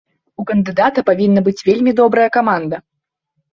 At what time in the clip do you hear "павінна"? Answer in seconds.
1.09-1.45